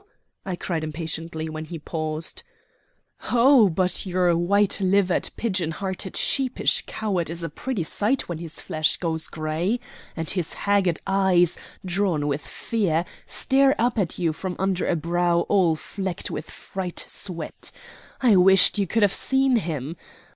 I 0.47 0.55
cried 0.55 0.83
impatiently 0.83 1.47
when 1.47 1.65
he 1.65 1.77
paused. 1.77 2.41
"Ho, 3.19 3.69
but 3.69 4.03
your 4.03 4.35
white 4.35 4.81
livered, 4.83 5.29
pigeon 5.37 5.69
hearted, 5.69 6.17
sheepish 6.17 6.83
coward 6.87 7.29
is 7.29 7.43
a 7.43 7.49
pretty 7.49 7.83
sight 7.83 8.27
when 8.27 8.39
his 8.39 8.61
flesh 8.61 8.97
goes 8.97 9.27
gray, 9.27 9.79
and 10.15 10.27
his 10.27 10.53
haggard 10.55 11.01
eyes, 11.05 11.55
drawn 11.85 12.25
with 12.25 12.41
fear, 12.41 13.05
stare 13.27 13.75
up 13.79 13.99
at 13.99 14.17
you 14.17 14.33
from 14.33 14.55
under 14.57 14.87
a 14.87 14.95
brow 14.95 15.41
all 15.41 15.75
flecked 15.75 16.31
with 16.31 16.49
fright 16.49 17.05
sweat. 17.07 17.69
I 18.21 18.37
wish 18.37 18.75
you 18.79 18.87
could 18.87 19.03
have 19.03 19.13
seen 19.13 19.57
him. 19.57 19.97